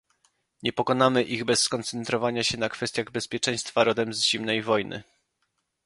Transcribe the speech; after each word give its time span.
Nie 0.63 0.73
pokonamy 0.73 1.23
ich 1.23 1.43
bez 1.45 1.63
skoncentrowania 1.63 2.43
się 2.43 2.57
na 2.57 2.69
kwestiach 2.69 3.11
bezpieczeństwa 3.11 3.83
rodem 3.83 4.13
z 4.13 4.23
Zimnej 4.23 4.61
Wojny 4.61 5.03